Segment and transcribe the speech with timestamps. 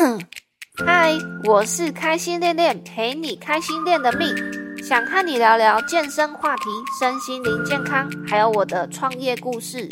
[0.86, 4.34] 嗨，我是开心练练，陪你开心练的命，
[4.82, 6.64] 想和你聊聊健身话题、
[6.98, 9.88] 身心灵健康，还有我的创业故事。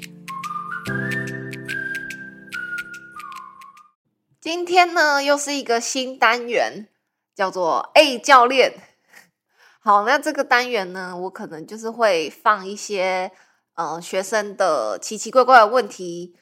[4.40, 6.88] 今天呢，又是一个新单元，
[7.35, 8.72] 叫做 A 教练。
[9.81, 13.31] 好，那这个单元呢，我可能就是会放一些
[13.75, 16.34] 呃学生的奇奇怪怪的问题。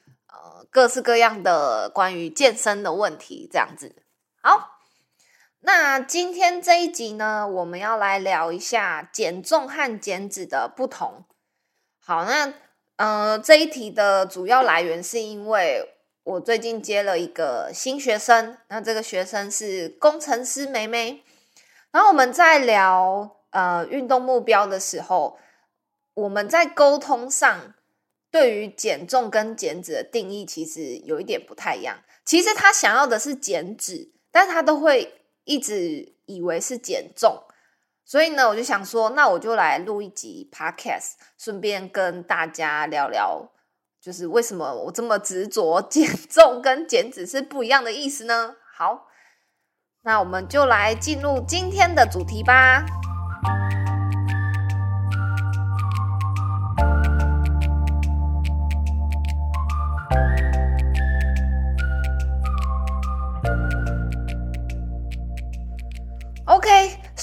[0.42, 3.96] 呃各式各样的关于健身的问题，这样子。
[4.42, 4.80] 好，
[5.60, 11.24] 那今天这一集呢，我们要来聊一下减重和减脂的不同。
[11.98, 12.54] 好，那
[12.96, 21.24] 呃，这一题的主要来源是因为我最近接了一个新学生，那这个学生是工程师梅梅。
[21.90, 25.38] 然后我们在聊呃运动目标的时候，
[26.14, 27.74] 我们在沟通上。
[28.36, 31.96] 对于减重跟减脂的定义，其实有一点不太一样。
[32.22, 37.42] 其实他想要的是减脂，但是他都会一直以为是减重。
[38.04, 43.50] 所以呢，我就想说，那我就来录一集 podcast，顺便跟大家聊聊，
[44.02, 48.56] 就是为什么我这么执着减重跟减脂是不一样的意思呢？
[48.76, 49.06] 好，
[50.02, 52.84] 那我们就来进入今天的主题吧。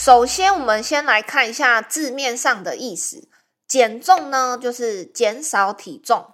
[0.04, 3.30] 首先我们先来看一下字面上的意思。
[3.66, 6.34] 减重呢，就是减少体重；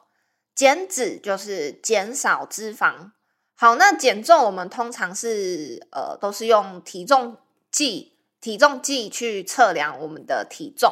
[0.55, 3.11] 减脂就是减少脂肪。
[3.55, 7.37] 好，那减重我们通常是呃都是用体重
[7.71, 10.91] 计、体重计去测量我们的体重。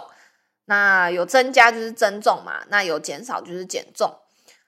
[0.65, 4.19] 那有增加就是增重嘛，那有减少就是减重。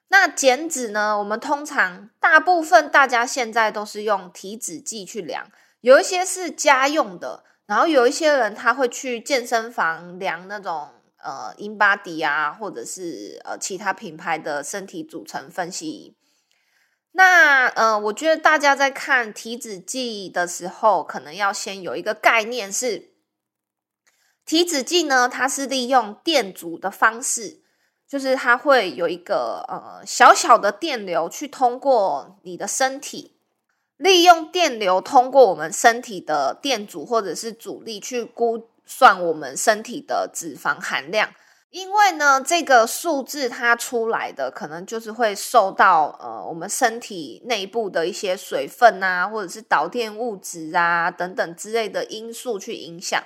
[0.07, 5.51] 那减脂呢，我们通常大部分大家现在都是用体脂计去量。
[5.81, 10.89] 有一些是家用的，然后有一些人他会去健身房量那种
[11.21, 16.17] 呃英巴迪啊，或者是呃其他品牌的身体组成分析仪。
[17.11, 23.11] 那呃，我觉得大家在看体脂计的时候，可能要先有一个概念是，
[24.43, 27.61] 体脂计呢，它是利用电阻的方式，
[28.07, 33.38] 就是它会有一个呃小小的电流去通过你的身体。
[33.99, 41.29] 利用电流通过我们身体的电阻或者是阻力去估算我们身体的脂肪含量，
[41.69, 53.21] 因为呢，这个数字它出来的可能就是会受到呃我们身体内部的一些水分啊，或者是导电物质啊等等之类的因素去影响。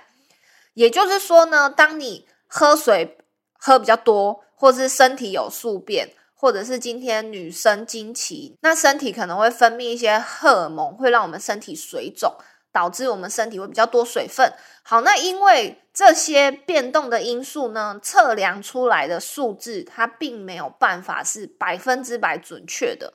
[0.74, 3.20] 也就是说呢，当你喝水
[3.60, 6.10] 喝比较多，或是身体有宿便。
[6.44, 12.36] 或者是今天女生经期，那身体可能会分泌一些荷尔蒙，会让我们身体水肿，
[12.70, 14.52] 导致我们身体会比较多水分。
[14.84, 23.14] 好，那因为这些变动的因素呢，测量出来的数字它并没有办法是百分之百准确的，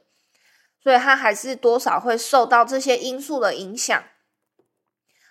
[0.83, 4.03] 所以它还是多少会受到这些因素的影响。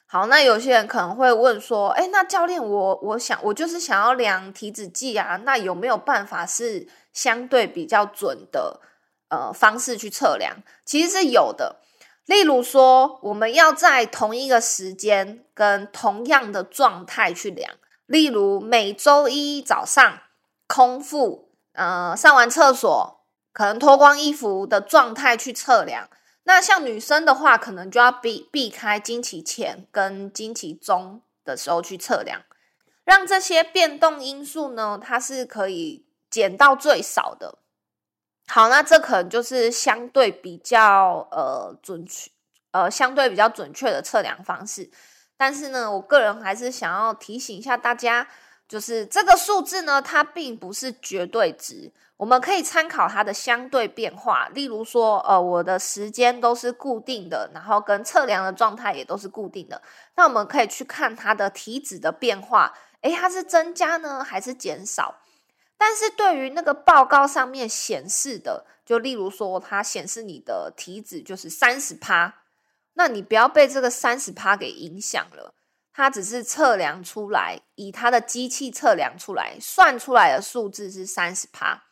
[0.10, 8.80] 好，那有些人可能会问说：“哎，那教练，我我想我就是想要量体脂计啊，那有没有办法是相对比较准的
[9.28, 10.64] 呃方式去测量？
[10.86, 11.82] 其实是有的。
[12.26, 17.74] 例如说，我们要在同一个时间跟同样的状态去量，
[18.06, 20.20] 例如每周一早上
[20.68, 23.20] 空腹，呃，上完厕所
[23.52, 26.08] 可能脱光衣服的状态去测量。”
[26.48, 32.42] 那像女生的话，可能就要避避开经期前跟经期中的时候去测量，
[33.04, 37.58] 让这些变动因素呢，它是可以减到最少的。
[38.48, 42.32] 好，那这可能就是相对比较呃准确，
[42.72, 44.90] 呃相对比较准确的测量方式。
[45.36, 48.26] 但是呢，我个人还是想要提醒一下大家，
[48.70, 51.92] 就是这个数字呢，它并不是绝对值。
[52.18, 59.82] 我们可以参考它的相对变化，例如说，呃，我的时间都是固定的，然后跟测量的状态也都是固定的。
[60.16, 65.22] 那我们可以去看它的体脂的变化，诶，它是增加呢还是减少？
[65.78, 72.34] 但是对于那个报告上面显示的，就例如说，它显示你的体脂就是三十趴，
[72.94, 75.54] 那你不要被这个三十趴给影响了。
[75.94, 81.84] 它只是测量出来，以它的机器测量出来，算出来的数字是三十趴。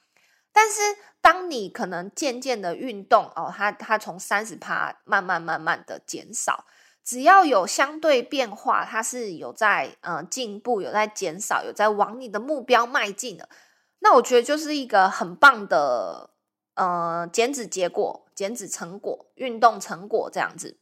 [0.58, 0.80] 但是，
[1.20, 6.66] 当你可能渐渐的运动哦，它它从三十帕慢慢慢慢的减少，
[7.04, 13.50] 只要有相对变化，它是有在呃进步，有在减少，有在往你的目标迈进的，
[14.00, 16.30] 那我觉得就是一个很棒的
[16.76, 20.80] 呃减脂结果，减脂成果、运动成果这样子。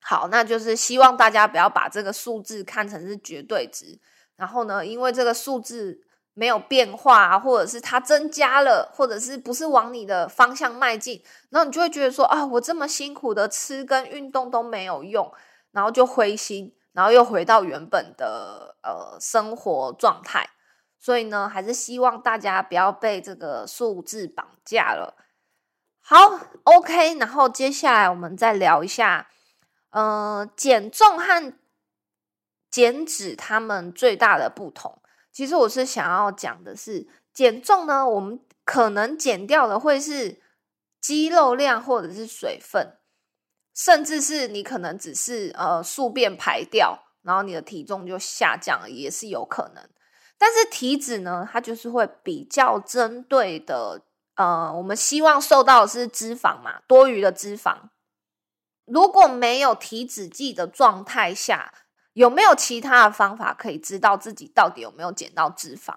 [0.00, 4.00] 好，那就是希望大家不要把这个数字看成是绝对值。
[4.36, 6.00] 然后呢，因为这个数字
[6.38, 15.32] 没有变化，或者是它增加了，或者是不是往你的方向迈进，然后你就会觉得说啊，我这么辛苦的吃跟运动都没有用，
[15.72, 20.50] 然后就灰心，然后又回到原本的呃生活状态。
[20.98, 25.16] 所以呢，还是希望大家不要被这个数字绑架了。
[26.02, 26.16] 好
[26.64, 29.28] ，OK，然后接下来我们再聊一下。
[29.90, 31.54] 呃，减重和
[32.70, 35.00] 减脂，它们最大的不同，
[35.36, 40.40] 其实我是想要讲的是，减重呢，我们可能减掉的会是
[40.98, 42.96] 肌肉量或者是水分，
[43.74, 49.86] 甚至是你可能只是呃宿便排掉，然后你的体重就下降了，也是有可能。
[50.38, 54.00] 但是体脂呢，它就是会比较针对的，
[54.36, 57.90] 呃，我们希望受到的是脂肪嘛，多余的脂肪。
[58.86, 61.74] 如果没有体脂计的状态下，
[62.16, 65.94] 有没有其他的方法可以知道自己到底有没有减到脂肪？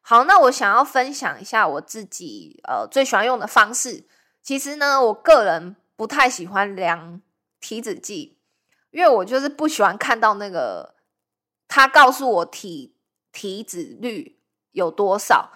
[0.00, 4.06] 好，那我想要分享一下我自己呃最喜欢用的方式。
[4.42, 7.20] 其实呢，我个人不太喜欢量
[7.60, 8.38] 体脂计，
[8.90, 10.94] 因为我就是不喜欢看到那个
[11.68, 12.96] 他告诉我体
[13.30, 14.40] 体脂率
[14.72, 15.50] 有多少。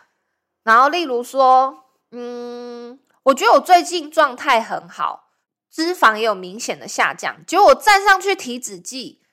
[0.64, 5.30] 然后，例如说，嗯，我觉得我最近状态很好。
[5.70, 9.23] 脂肪也有明显的下降，结果我站上去体脂计，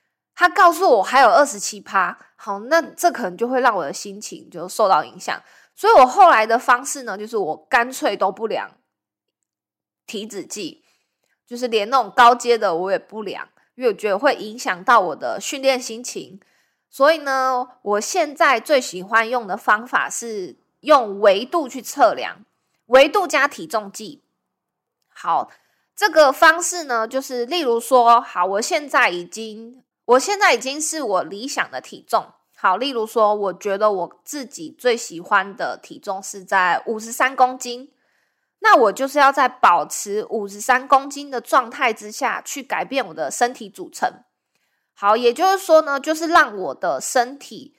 [0.42, 2.18] 他告诉我还有二十七趴。
[2.36, 5.40] 好，那这可能就会让我的心情就受到影响，
[5.76, 8.72] 所以我后来的方式呢，就是我干脆都不量
[10.08, 10.84] 体脂计，
[11.46, 16.40] 就是连那种高阶的我也不量，因为我觉得会影响到我的训练心情。
[16.90, 22.44] 所以呢，我现在最喜欢用的方法是用维度去测量，
[22.88, 24.24] 维度加体重计。
[25.08, 25.52] 好。
[25.94, 32.26] 这个方式呢，就是例如说，好，我现在已经，我现在已经是我理想的体重。
[32.56, 37.92] 好，例如说，我觉得我自己最喜欢的体重是在五十三公斤，
[38.60, 44.24] 那我就是要在保持五十三公斤的状态之下去改变我的身体组成。
[44.94, 47.78] 好，也就是说呢，就是让我的身体。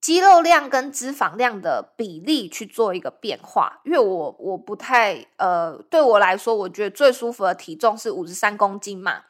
[0.00, 9.24] 肌肉量跟脂肪量的比例去做一个变化，因为我我不太呃，对我来说，我觉得最舒服的体重是五十三公斤嘛，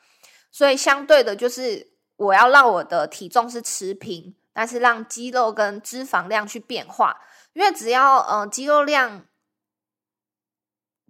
[0.52, 7.20] 所以相对的就是我要让我的体重是持平，但是让肌肉跟脂肪量去变化，
[7.54, 9.24] 因为只要呃肌肉量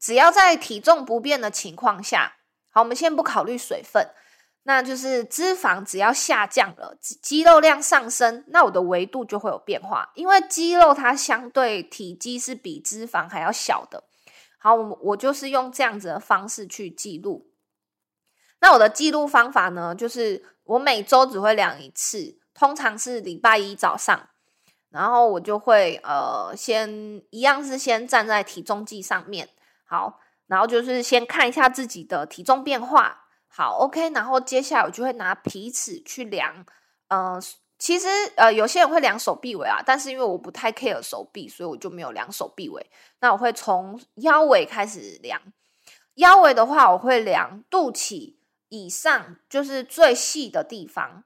[0.00, 2.36] 只要在体重不变的情况下，
[2.70, 4.10] 好，我们先不考虑水分。
[4.64, 10.10] 那就是脂肪只要下降了，肌肉量上升，那我的维度就会有变化。
[10.14, 14.04] 因为肌肉它相对体积是比脂肪还要小的。
[14.58, 17.47] 好，我我就是用这样子的方式去记录。
[18.60, 24.28] 那我的记录方法呢，就是我每周只会量一次，通常是礼拜一早上，
[24.90, 29.48] 然后我就会呃先一样是先站在体重计上面，
[29.84, 33.24] 好，然后就是先看一下自己的体重变化。
[33.50, 36.64] 好，OK，然后接下来我就会拿皮尺去量，
[37.08, 37.42] 嗯，
[37.78, 38.06] 其实
[38.36, 42.90] 呃有些人会量手臂围啊，但是因为我不太 care 手臂，所以我就没有量手臂围。
[43.20, 45.40] 那我会从腰围开始量，
[46.14, 48.36] 腰围的话我会量肚脐
[48.68, 51.24] 以上，就是最细的地方。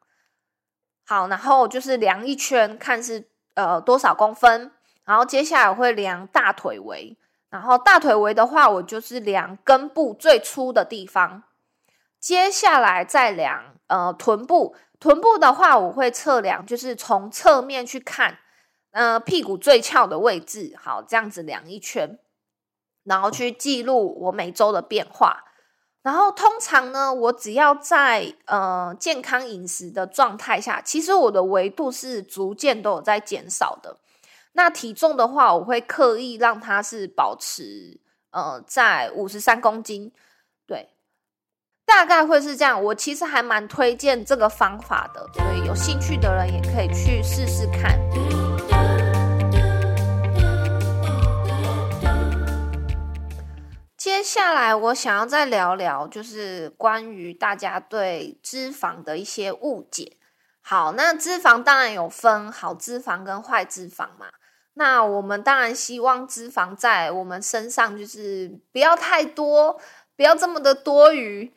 [1.04, 4.72] 好，然后就是量一圈，看是呃多少公分。
[5.04, 7.18] 然后接下来会量大腿围，
[7.50, 11.42] 然后大腿围的话，我就是量根部最粗的地方。
[12.20, 18.38] 接下来再量，呃，臀部，臀部的话，我会测量，就是从侧面去看，
[18.92, 22.20] 呃，屁股最翘的位置，好，这样子量一圈，
[23.02, 25.42] 然后去记录我每周的变化。
[26.02, 33.99] 然后通常呢，我只要在呃健康饮食的状态下，其实我的维度是逐渐都有在减少的。
[34.54, 38.00] 那体重的话，我会刻意让它是保持
[38.32, 40.12] 呃在五十三公斤，
[40.66, 40.88] 对。
[41.85, 47.99] 大概会是这样，我其实还蛮推荐这个方法的，所以有兴趣的人也可以去试试看。
[54.14, 60.19] 接下来我想要再聊聊，就是关于大家对脂肪的一些误解。
[60.61, 64.26] 好，那脂肪当然有分好脂肪跟坏脂肪嘛。
[64.75, 69.81] 那我们当然希望脂肪在我们身上就是不要太多，
[70.14, 71.50] 不要这么的多余。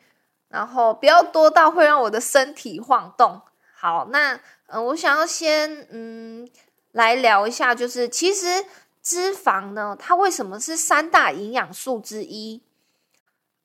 [0.48, 3.42] 然后不要多到会让我的身体晃动。
[3.74, 6.48] 好，那嗯，我想要先嗯
[6.92, 8.64] 来聊一下，就是其实
[9.06, 12.64] 脂肪呢，它为什么是三大营养素之一？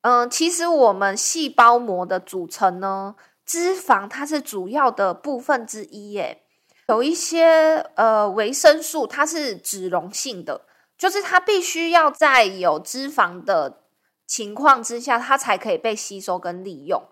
[0.02, 6.44] 嗯，其实我们细胞膜的组成呢，脂肪它是主要的部分之一，耶。
[6.86, 10.60] 有一些呃维生素，它是脂溶性的，
[10.96, 13.82] 就是它必须要在有脂肪的
[14.24, 17.02] 情况之下，它才可以被吸收跟利用。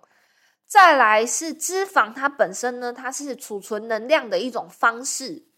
[0.69, 5.50] 再来是脂肪，它本身呢，它是储存能量的一种方式。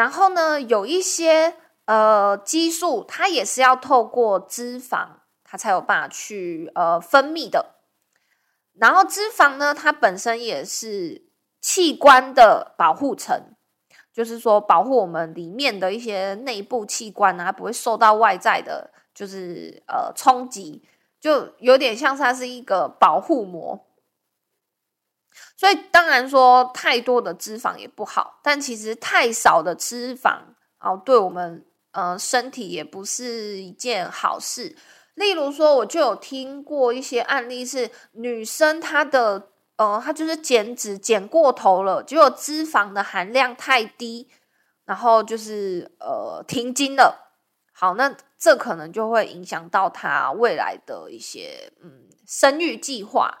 [0.00, 5.08] 然后呢，有一些呃激素，它也是要透过脂肪，
[5.44, 7.74] 它才有办法去呃分泌的。
[8.72, 11.28] 然后脂肪呢，它本身也是。
[11.62, 13.54] 器官的保护层，
[14.14, 20.82] 就是说保护我们里面的一些内部器官啊，不会受到外在的，就是呃冲击，
[21.20, 23.78] 就有点像它是一个保护膜。
[25.56, 30.38] 所以当然说太多的脂肪也不好，但其实太少的脂肪
[30.80, 34.76] 哦，对我们呃身体也不是一件好事。
[35.14, 39.48] 例如说，我就有听过一些案例，是女生她的。
[39.76, 44.28] 呃，她就是减脂减过头了，结果脂肪的含量太低，
[44.84, 47.32] 然后就是呃停经了。
[47.72, 53.38] 好，那这可能就会影响到她未来的一些嗯生育计划。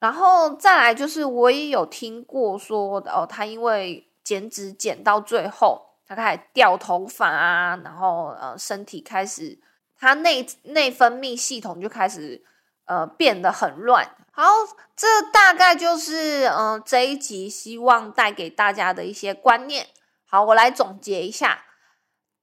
[0.00, 9.60] 然后再来就是，我也有听过说，哦，他因为减脂减到最后，他开始掉头发啊，然后呃身体开始，
[9.98, 12.42] 他内内分泌系统就开始
[12.86, 14.16] 呃变得很乱。
[14.32, 14.44] 好，
[14.96, 19.86] 这大概就是嗯这一集希望带给大家的一些观念。
[20.24, 21.64] 好，我来总结一下，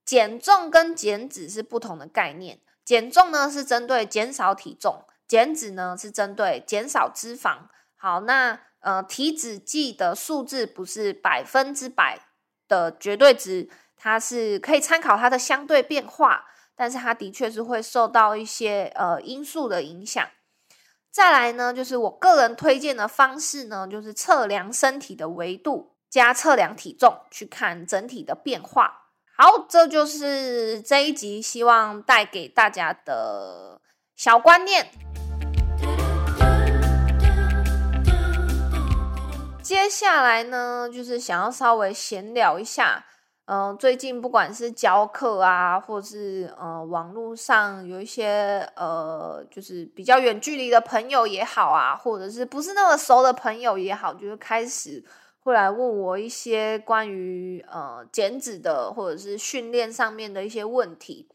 [0.06, 2.60] 减重跟减脂是不同的概念。
[2.86, 7.58] 减重呢是针对减少体重，减脂呢是针对减少脂肪。
[7.96, 12.20] 好，那呃体脂计的数字不是百分之百
[12.68, 20.26] 的绝对值，它是可以参考它的相对变化，但是它的确是会受到一些呃因素的影响。
[21.10, 29.08] 再来呢，就是我个人推荐的方式呢，就是测量身体的维度加测量体重，去看整体的变化。
[29.36, 33.82] 好，这就是这一集希望带给大家的
[34.16, 34.92] 小观念。
[39.68, 43.04] 接下来呢，就是想要稍微闲聊一下。
[43.48, 55.04] 嗯，最近不管是教课啊，或是呃网络上有一些呃，就是比较远距离的朋友也好啊，或者是不是那么熟的朋友也好，就是开始
[55.42, 61.28] 会来问我一些关于呃减脂的或者是训练上面的一些问题，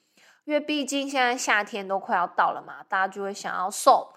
[0.47, 4.15] 因为毕竟现在夏天都快要到了嘛，大家就会想要瘦。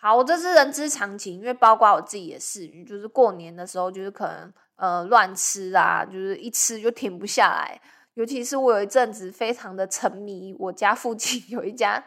[0.00, 4.52] 好，这是人之常情，因为包括我自己也是，就是过年的时候，就是可能。
[4.76, 7.78] 呃，乱吃啊，就是一吃就停不下来。
[8.14, 12.02] 尤其是我有一阵子非常的沉迷，我家附近 有一家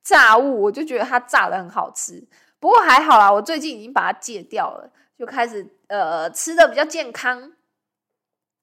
[0.00, 2.24] 炸物，我就觉得它炸的很好吃。
[2.60, 4.88] 不过还好啦，我最近已经把它戒掉了，
[5.18, 7.52] 就开始呃吃的比较健康。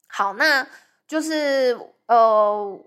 [0.08, 0.66] 好，那
[1.06, 2.86] 就是呃，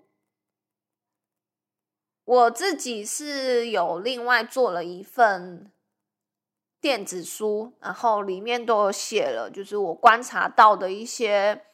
[2.25, 5.71] 我自己是有另外做了一份。
[6.85, 11.65] 电子书，然后里面都有写了，就是我观察到的一些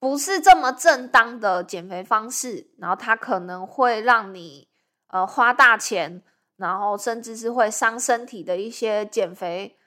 [0.00, 4.66] 不是这么正当的减肥方式，然后它可能会让你
[5.06, 6.20] 呃花大钱，
[6.56, 9.78] 然后甚至是会伤身体的一些减肥，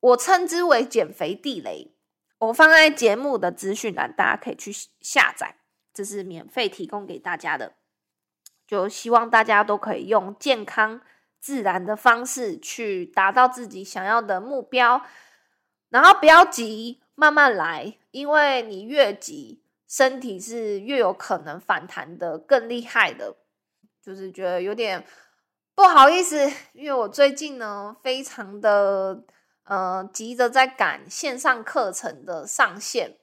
[0.00, 1.94] 我称之为减肥地雷。
[2.38, 5.56] 我放在节目的资讯栏，大家可以去下载，
[5.92, 7.74] 这是免费提供给大家的，
[8.66, 11.02] 就希望大家都可以用健康。
[11.46, 15.00] 自然的方式去达到自己想要的目标，
[15.90, 23.36] 然后不要急，慢慢来，因为你越急，身体是越有可能反弹的更厉害的。
[24.02, 25.06] 就是觉得有点
[25.76, 29.22] 不好意思，因为我最近呢，非常的
[29.66, 33.18] 呃急着在赶线上课程的上线，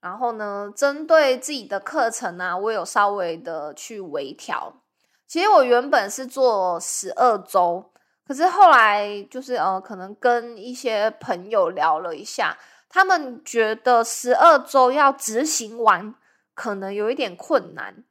[0.00, 4.82] 然后呢，针对自己的课程呢，我有稍微的去微调。
[5.28, 7.92] 其实我原本是做十二周，
[8.26, 12.56] 可是后来就是呃，可能跟一些朋友聊了一下，
[12.88, 16.14] 他们觉得十二周要执行完
[16.54, 18.02] 可能有一点困难，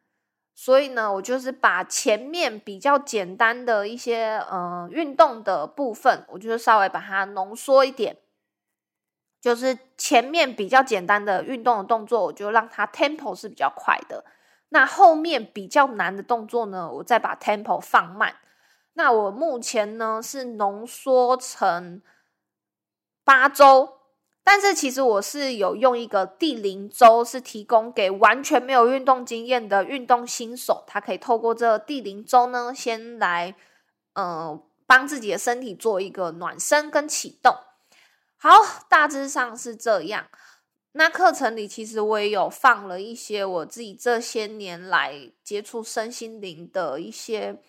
[0.54, 8.16] 所以呢，我就是把前面比较简单的一些呃运动的部分，我就是稍微把它浓缩一点，
[9.42, 14.24] 就是前面比较简单的运动的动作，我就让它 tempo 是比较快的。
[14.70, 18.36] 那后面比较难的动作呢，我再把 tempo 放慢。
[18.94, 22.02] 那我目前呢是浓缩成
[23.24, 24.00] 八周，
[24.44, 33.56] 但是其实我是有用一个第零周，是提供给完全没有运动经验的运动新手，他可以透过这第零周呢，先来
[34.14, 37.56] 呃，帮自己的身体做一个暖身跟启动。
[38.38, 38.50] 好，
[38.90, 40.28] 大致上是这样。
[40.98, 47.62] 那课程里其实我也有放了一些我自己这些年来接触身心灵的一些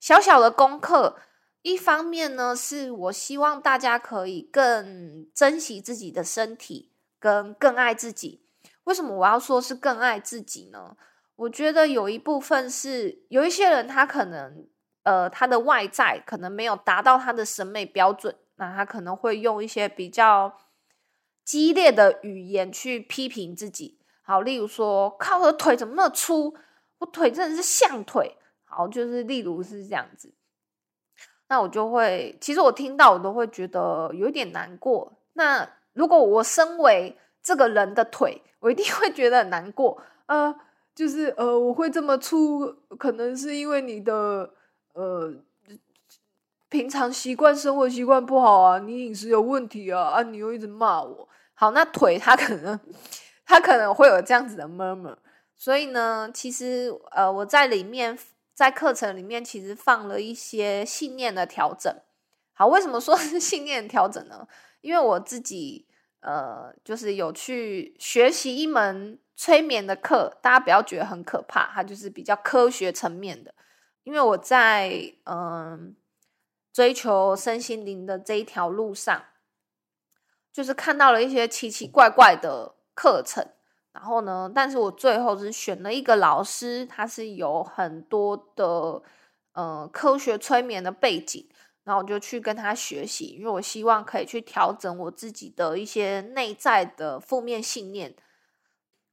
[0.00, 1.16] 小小的功课。
[1.62, 8.42] 一方面呢，是我希望大家可以更珍惜自己的身体，跟更爱自己。
[8.82, 10.96] 为什么我要说是更爱自己呢？
[11.36, 14.66] 我觉得有一部分是有一些人他可能
[15.04, 20.58] 呃他的外在可能没有达到他的审美标准，那他可能会用一些比较。
[21.46, 26.52] 激烈的语言去批评自己，好，例如说，靠我的腿怎么那么粗？
[26.98, 28.36] 我腿真的是象腿。
[28.64, 30.34] 好，就是例如是这样子，
[31.48, 35.20] 那我就会，其实我听到我都会觉得有点难过。
[35.34, 40.02] 那如果我身为这个人的腿，我一定会觉得很难过。
[40.26, 40.52] 呃，
[40.96, 42.66] 就是呃，我会这么粗，
[42.98, 44.50] 可能是因为你的
[44.94, 45.32] 呃。
[46.68, 50.22] 平常习惯生活习惯不好啊，你饮食有问题啊啊！
[50.22, 52.78] 你又一直骂我，好，那腿他可能
[53.44, 55.16] 他可能会有这样子的 murmur，
[55.54, 58.18] 所以呢，其实呃，我在里面
[58.52, 61.94] 在课程里面其实放了一些信念的调整。
[62.52, 64.48] 好，为什么说是 信念调整呢？
[64.80, 65.86] 因为我自己
[66.20, 73.54] 呃，就是有去学习一门催眠的课，大家不要觉得很可怕，它就是比较科学层面的。
[74.02, 75.94] 因为我在嗯。
[76.76, 79.24] 追求身心灵的这一条路上，
[80.52, 83.48] 就是看到了一些奇奇怪怪的课程，
[83.92, 89.02] 然后呢，但是我最后是选了一个老师，他是有很多的
[89.54, 91.48] 呃科学催眠的背景，
[91.84, 98.14] 然后我就去跟他学习，因为我希望可以去调整我自己的一些内在的负面信念，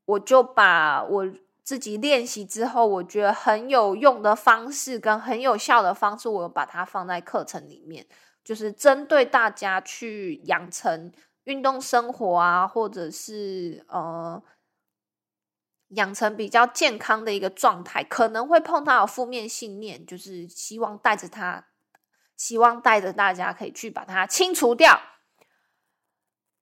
[0.04, 1.34] 我就把我。
[1.64, 8.06] 自己练习之后，我觉得很有用的方式跟很有效的方式，我有把它放在课程里面，
[8.44, 11.12] 就是针对大家去养成
[11.46, 14.44] 运动生活啊，或者是呃
[15.90, 21.68] 养成比较健康的一个状态，可能会碰到负面信念，就是希望带着它，
[22.36, 25.00] 希望带着大家可以去把它清除掉，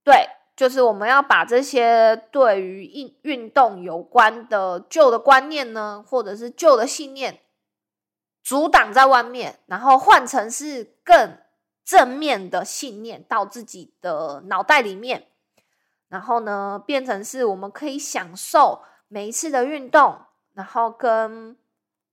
[0.03, 0.40] 对。
[0.55, 7.39] 就是我们要把这些对于运运动有关的旧的观念呢，或者是旧的信念，
[8.43, 11.37] 阻挡在外面，然后换成是更
[11.83, 15.27] 正面的信念到自己的脑袋里面，
[16.09, 20.19] 然后呢，变成是我们可以享受每一次的运动，
[20.53, 21.57] 然后跟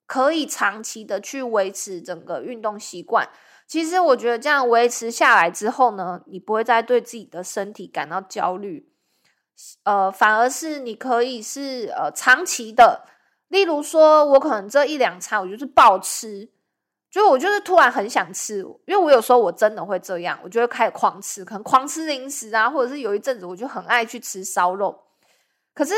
[0.07, 3.29] 可以长期的去维持整个运动习惯。
[3.69, 8.91] 其实我觉得这样维持下来之后呢，你不会再对自己的身体感到焦虑，
[9.85, 13.05] 呃，反而是你可以是呃长期的，
[13.49, 16.51] 例如说我可能这一两餐我就是暴吃，
[17.11, 25.05] 就我就是突然很想吃，因为我有时候我真的会这样，我就会开始狂吃，可能狂吃零食啊，或者是有一阵子我就很爱去吃烧肉，
[25.75, 25.95] 可是。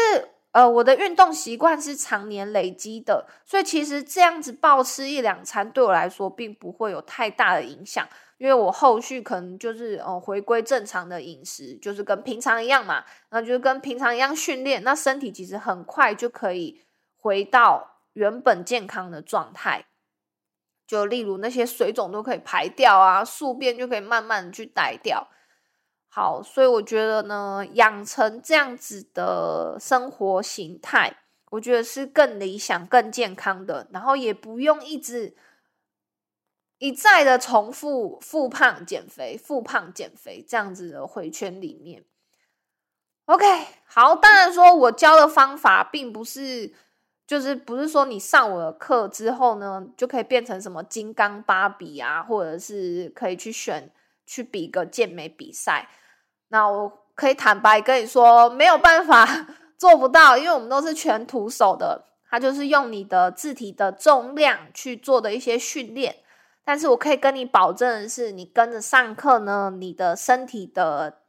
[0.53, 8.05] 呃，我的运动习惯是常年累积的，所以其实这样子暴吃一两餐对我来说并不会有太大的影响，
[8.37, 16.81] 因为我后续可能就是呃回归正常的饮食，就是跟平常一样嘛，那就是跟平常一样训练，那身体其实很快就可以
[17.17, 19.85] 回到原本健康的状态，
[20.85, 25.29] 就例如那些水肿都可以排掉啊，宿便就可以慢慢去带掉。
[26.13, 31.19] 好，所以我觉得呢，养成这样子的生活形态，
[31.53, 33.87] 我觉得是更理想、更健康的。
[33.93, 35.37] 然后也不用一直
[36.79, 42.05] 一再的重复复胖、减肥、复胖、减肥这样子的回圈里面。
[43.27, 43.45] OK，
[43.87, 46.73] 好，当然说我教的方法并不是，
[47.25, 53.93] 就是不是说你上我的课之后呢，就可以变成什么金刚芭比啊，或者是可以去选
[54.31, 55.89] 去比个健美比赛。
[56.51, 59.27] 那我可以坦白跟你说，没有办法
[59.77, 66.15] 做不到，因为我们都是全徒手的，它就是用你的字体的重量去做的一些训练。
[66.65, 71.23] 但是我可以跟你保证的是，你跟着上课呢，你的身体的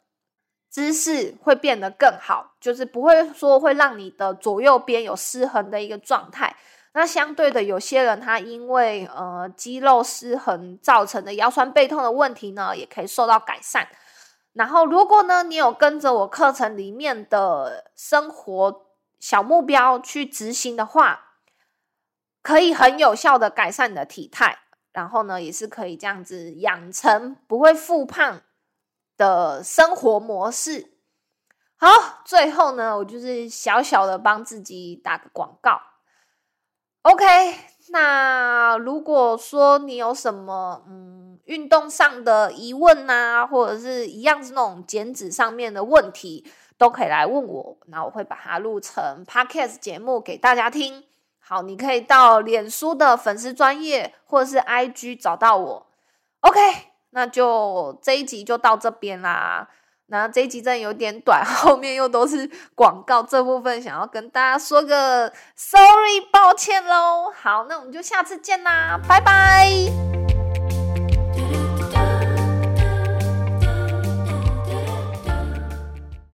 [0.69, 6.55] 姿势会变得更好，就是不会说会让你的左右边有失衡的一个状态。
[6.93, 13.87] 那相对的，有些人他因为呃肌肉失衡造成的腰酸背痛的问题呢，也可以受到改善。
[14.53, 21.37] 然后，如果呢，你有跟着我课程里面的生活小目标去执行的话，
[22.41, 24.57] 可以很有效的改善你的体态。
[24.91, 28.41] 然后呢，也是可以这样子养成不会复胖
[29.15, 30.97] 的生活模式。
[31.77, 31.87] 好，
[32.25, 35.81] 最后呢，我就是小小的帮自己打个广告。
[37.03, 37.25] OK，
[37.89, 46.45] 那如果说你有什么嗯运动上的疑问呐，或者是一样是那种减脂上面的问题，
[46.77, 51.03] 都可以来问我，那我会把它录成 podcast 节目给大家听。
[51.39, 55.87] 好，你可以到脸书的粉丝专业或者是 IG 找到我。
[56.41, 56.59] OK，
[57.09, 59.67] 那就这一集就到这边啦。
[60.11, 67.31] 那这一集真的有点短， 后面又都是广告，这部分想要跟大家说个 sorry，抱歉喽。
[67.33, 70.10] 好，那我们就下次见啦，拜拜。